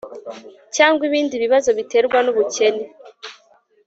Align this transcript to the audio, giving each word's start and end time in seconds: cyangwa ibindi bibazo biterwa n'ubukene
cyangwa 0.75 1.01
ibindi 1.09 1.35
bibazo 1.43 1.69
biterwa 1.77 2.17
n'ubukene 2.21 2.83